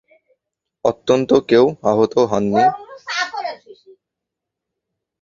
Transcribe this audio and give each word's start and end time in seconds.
অন্তত 0.85 1.31
কেউ 1.49 1.65
আহত 1.89 2.13
হননি। 2.31 2.63